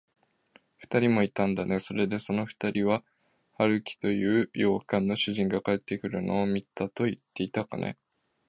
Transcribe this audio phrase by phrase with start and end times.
[0.79, 1.77] ふたりもいたんだね。
[1.77, 3.03] それで、そのふたりは、
[3.55, 7.99] 春木という洋館の主人が帰ってくるのを見たといっていたかね。